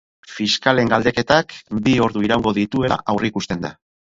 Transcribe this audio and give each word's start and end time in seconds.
Fiskalen 0.35 0.89
galdeketak 0.93 1.53
bi 1.89 1.95
ordu 2.07 2.27
iraungo 2.29 2.55
dituela 2.61 2.99
aurreikusten 3.15 3.67
da. 3.69 3.73